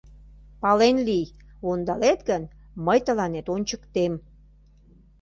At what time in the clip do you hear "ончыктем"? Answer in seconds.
3.55-4.13